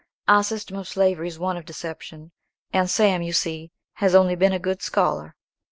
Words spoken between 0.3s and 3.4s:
system of slavery is one of deception; and Sam, you